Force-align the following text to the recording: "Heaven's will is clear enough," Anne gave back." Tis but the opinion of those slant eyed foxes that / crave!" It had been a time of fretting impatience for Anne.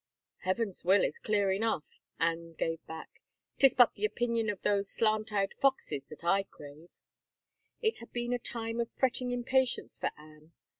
"Heaven's 0.47 0.83
will 0.83 1.03
is 1.03 1.19
clear 1.19 1.51
enough," 1.51 2.01
Anne 2.19 2.53
gave 2.53 2.83
back." 2.87 3.21
Tis 3.59 3.75
but 3.75 3.93
the 3.93 4.03
opinion 4.03 4.49
of 4.49 4.59
those 4.63 4.89
slant 4.89 5.31
eyed 5.31 5.53
foxes 5.59 6.07
that 6.07 6.23
/ 6.49 6.51
crave!" 6.51 6.89
It 7.83 7.99
had 7.99 8.11
been 8.11 8.33
a 8.33 8.39
time 8.39 8.79
of 8.79 8.91
fretting 8.91 9.29
impatience 9.29 9.99
for 9.99 10.09
Anne. 10.17 10.53